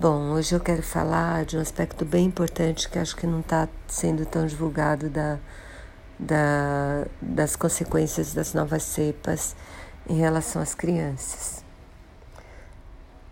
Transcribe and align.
Bom, 0.00 0.30
hoje 0.30 0.54
eu 0.54 0.60
quero 0.60 0.82
falar 0.82 1.44
de 1.44 1.58
um 1.58 1.60
aspecto 1.60 2.06
bem 2.06 2.24
importante 2.24 2.88
que 2.88 2.98
acho 2.98 3.14
que 3.14 3.26
não 3.26 3.40
está 3.40 3.68
sendo 3.86 4.24
tão 4.24 4.46
divulgado 4.46 5.10
da, 5.10 5.38
da, 6.18 7.06
das 7.20 7.54
consequências 7.54 8.32
das 8.32 8.54
novas 8.54 8.82
cepas 8.82 9.54
em 10.08 10.14
relação 10.14 10.62
às 10.62 10.74
crianças. 10.74 11.62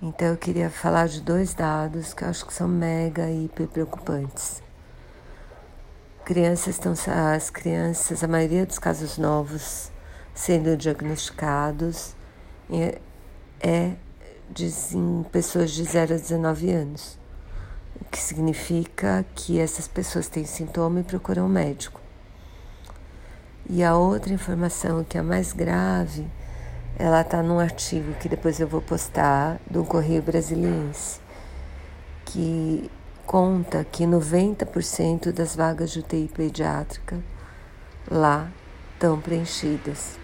Então 0.02 0.28
eu 0.28 0.36
queria 0.36 0.68
falar 0.68 1.08
de 1.08 1.22
dois 1.22 1.54
dados 1.54 2.12
que 2.12 2.22
eu 2.22 2.28
acho 2.28 2.44
que 2.44 2.52
são 2.52 2.68
mega 2.68 3.30
e 3.30 3.46
hiper 3.46 3.68
preocupantes. 3.68 4.62
Crianças 6.22 6.74
estão, 6.74 6.92
as 7.34 7.48
crianças, 7.48 8.22
a 8.22 8.28
maioria 8.28 8.66
dos 8.66 8.78
casos 8.78 9.16
novos 9.16 9.90
sendo 10.34 10.76
diagnosticados 10.76 12.14
é, 12.70 13.00
é 13.58 13.94
em 14.94 15.22
pessoas 15.30 15.70
de 15.70 15.84
0 15.84 16.14
a 16.14 16.16
19 16.16 16.70
anos, 16.70 17.18
o 18.00 18.04
que 18.04 18.18
significa 18.18 19.24
que 19.34 19.58
essas 19.58 19.86
pessoas 19.86 20.28
têm 20.28 20.44
sintoma 20.44 21.00
e 21.00 21.04
procuram 21.04 21.46
um 21.46 21.48
médico. 21.48 22.00
E 23.68 23.84
a 23.84 23.96
outra 23.96 24.32
informação, 24.32 25.04
que 25.04 25.16
é 25.18 25.20
a 25.20 25.24
mais 25.24 25.52
grave, 25.52 26.26
ela 26.98 27.20
está 27.20 27.42
num 27.42 27.58
artigo 27.58 28.14
que 28.14 28.28
depois 28.28 28.58
eu 28.58 28.66
vou 28.66 28.80
postar 28.80 29.60
do 29.70 29.84
Correio 29.84 30.22
Brasiliense, 30.22 31.20
que 32.24 32.90
conta 33.26 33.84
que 33.84 34.04
90% 34.04 35.32
das 35.32 35.54
vagas 35.54 35.90
de 35.90 36.00
UTI 36.00 36.30
pediátrica 36.34 37.20
lá 38.10 38.50
estão 38.94 39.20
preenchidas 39.20 40.18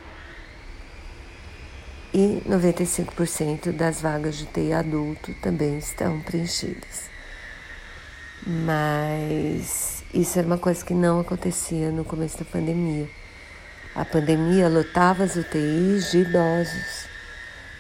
e 2.15 2.41
95% 2.49 3.73
das 3.73 4.01
vagas 4.01 4.37
de 4.37 4.47
TI 4.47 4.73
adulto 4.73 5.35
também 5.43 5.79
estão 5.79 6.21
preenchidas. 6.21 7.11
Mas 8.47 10.05
isso 10.15 10.39
era 10.39 10.47
uma 10.47 10.59
coisa 10.59 10.85
que 10.85 10.95
não 10.95 11.19
acontecia 11.19 11.91
no 11.91 12.05
começo 12.05 12.39
da 12.39 12.45
pandemia. 12.45 13.09
A 13.97 14.05
pandemia 14.05 14.69
lotava 14.69 15.25
as 15.25 15.35
UTIs 15.35 16.13
de 16.13 16.19
idosos, 16.19 17.07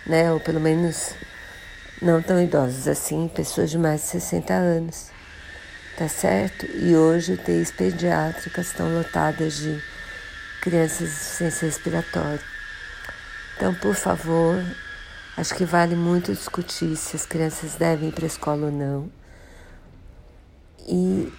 né? 0.04 0.32
Ou 0.32 0.40
pelo 0.40 0.60
menos 0.60 1.14
não 2.02 2.20
tão 2.20 2.42
idosos 2.42 2.88
assim, 2.88 3.28
pessoas 3.28 3.70
de 3.70 3.78
mais 3.78 4.00
de 4.00 4.06
60 4.08 4.52
anos. 4.52 5.10
Tá 5.96 6.08
certo? 6.08 6.66
E 6.66 6.96
hoje 6.96 7.34
UTIs 7.34 7.70
pediátricas 7.70 8.66
estão 8.66 8.92
lotadas 8.92 9.58
de 9.58 9.80
crianças 10.60 10.98
de 10.98 11.04
insuficiência 11.04 11.66
respiratória. 11.66 12.53
Então, 13.56 13.72
por 13.74 13.94
favor, 13.94 14.56
acho 15.36 15.54
que 15.54 15.64
vale 15.64 15.94
muito 15.94 16.32
discutir 16.32 16.96
se 16.96 17.14
as 17.14 17.24
crianças 17.24 17.76
devem 17.76 18.08
ir 18.08 18.12
para 18.12 18.24
a 18.24 18.26
escola 18.26 18.66
ou 18.66 18.72
não. 18.72 19.08
E 20.86 21.32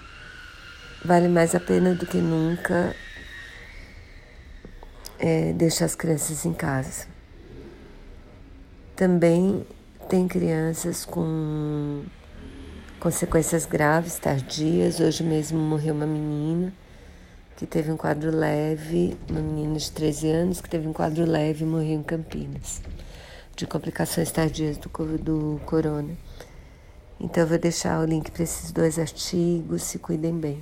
vale 1.03 1.27
mais 1.27 1.53
a 1.53 1.59
pena 1.59 1.93
do 1.93 2.05
que 2.05 2.17
nunca 2.17 2.95
é, 5.19 5.51
deixar 5.53 5.85
as 5.85 5.95
crianças 5.95 6.45
em 6.45 6.53
casa. 6.53 7.05
Também 8.95 9.67
tem 10.07 10.25
crianças 10.25 11.03
com 11.03 12.03
consequências 12.97 13.65
graves, 13.65 14.17
tardias. 14.17 15.01
Hoje 15.01 15.21
mesmo 15.21 15.59
morreu 15.59 15.93
uma 15.93 16.07
menina 16.07 16.73
que 17.55 17.65
teve 17.65 17.91
um 17.91 17.97
quadro 17.97 18.35
leve, 18.35 19.17
uma 19.29 19.39
menina 19.39 19.77
de 19.77 19.91
13 19.91 20.29
anos 20.29 20.61
que 20.61 20.69
teve 20.69 20.87
um 20.87 20.93
quadro 20.93 21.25
leve 21.25 21.63
e 21.63 21.67
morreu 21.67 21.99
em 21.99 22.03
Campinas, 22.03 22.81
de 23.55 23.65
complicações 23.65 24.29
tardias 24.31 24.77
do, 24.77 24.89
do 25.17 25.61
corona. 25.65 26.15
Então 27.19 27.43
eu 27.43 27.47
vou 27.47 27.57
deixar 27.57 28.01
o 28.01 28.05
link 28.05 28.29
para 28.29 28.43
esses 28.43 28.71
dois 28.71 28.99
artigos, 28.99 29.83
se 29.83 29.99
cuidem 29.99 30.37
bem. 30.37 30.61